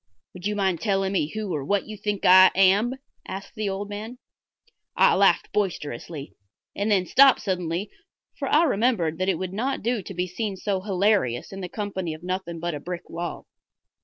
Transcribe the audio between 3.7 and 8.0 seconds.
man. I laughed boisterously and then stopped suddenly,